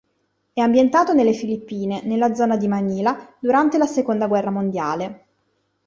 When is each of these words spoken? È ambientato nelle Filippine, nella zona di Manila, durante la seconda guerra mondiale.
È 0.51 0.59
ambientato 0.59 1.13
nelle 1.13 1.31
Filippine, 1.33 2.01
nella 2.03 2.33
zona 2.33 2.57
di 2.57 2.67
Manila, 2.67 3.35
durante 3.39 3.77
la 3.77 3.85
seconda 3.85 4.25
guerra 4.25 4.49
mondiale. 4.49 5.25